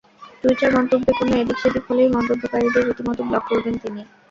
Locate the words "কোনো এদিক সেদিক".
1.19-1.83